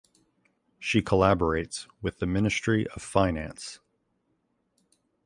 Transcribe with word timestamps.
She 0.79 1.03
collaborates 1.03 1.85
with 2.01 2.17
the 2.17 2.25
Ministry 2.25 2.87
of 2.87 3.03
Finance. 3.03 3.79